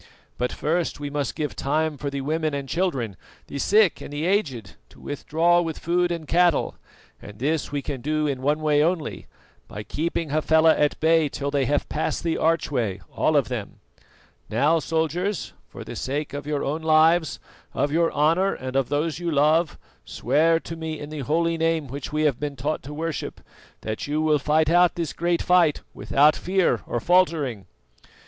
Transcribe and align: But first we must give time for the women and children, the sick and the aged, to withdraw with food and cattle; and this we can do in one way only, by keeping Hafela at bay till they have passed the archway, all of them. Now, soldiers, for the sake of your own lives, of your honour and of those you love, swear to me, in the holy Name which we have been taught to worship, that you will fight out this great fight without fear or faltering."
But 0.39 0.51
first 0.51 0.99
we 0.99 1.11
must 1.11 1.35
give 1.35 1.55
time 1.55 1.95
for 1.95 2.09
the 2.09 2.21
women 2.21 2.55
and 2.55 2.67
children, 2.67 3.15
the 3.45 3.59
sick 3.59 4.01
and 4.01 4.11
the 4.11 4.25
aged, 4.25 4.73
to 4.89 4.99
withdraw 4.99 5.61
with 5.61 5.77
food 5.77 6.11
and 6.11 6.27
cattle; 6.27 6.73
and 7.21 7.37
this 7.37 7.71
we 7.71 7.83
can 7.83 8.01
do 8.01 8.25
in 8.25 8.41
one 8.41 8.61
way 8.61 8.81
only, 8.83 9.27
by 9.67 9.83
keeping 9.83 10.31
Hafela 10.31 10.75
at 10.75 10.99
bay 10.99 11.29
till 11.29 11.51
they 11.51 11.65
have 11.65 11.87
passed 11.87 12.23
the 12.23 12.35
archway, 12.35 12.99
all 13.15 13.37
of 13.37 13.47
them. 13.47 13.79
Now, 14.49 14.79
soldiers, 14.79 15.53
for 15.69 15.83
the 15.83 15.95
sake 15.95 16.33
of 16.33 16.47
your 16.47 16.63
own 16.63 16.81
lives, 16.81 17.39
of 17.75 17.91
your 17.91 18.11
honour 18.11 18.55
and 18.55 18.75
of 18.75 18.89
those 18.89 19.19
you 19.19 19.29
love, 19.29 19.77
swear 20.03 20.59
to 20.61 20.75
me, 20.75 20.99
in 20.99 21.11
the 21.11 21.19
holy 21.19 21.59
Name 21.59 21.85
which 21.85 22.11
we 22.11 22.23
have 22.23 22.39
been 22.39 22.55
taught 22.55 22.81
to 22.81 22.91
worship, 22.95 23.39
that 23.81 24.07
you 24.07 24.19
will 24.19 24.39
fight 24.39 24.71
out 24.71 24.95
this 24.95 25.13
great 25.13 25.43
fight 25.43 25.81
without 25.93 26.35
fear 26.35 26.81
or 26.87 26.99
faltering." 26.99 27.67